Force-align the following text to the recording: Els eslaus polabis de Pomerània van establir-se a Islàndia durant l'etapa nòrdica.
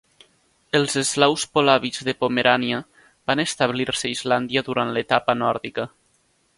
Els 0.79 0.95
eslaus 1.01 1.43
polabis 1.57 2.01
de 2.09 2.15
Pomerània 2.23 2.81
van 3.33 3.45
establir-se 3.47 4.11
a 4.11 4.15
Islàndia 4.19 4.67
durant 4.71 4.97
l'etapa 4.99 5.41
nòrdica. 5.45 5.91